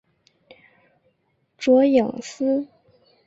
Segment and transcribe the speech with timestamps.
[1.59, 2.67] 卓颖思。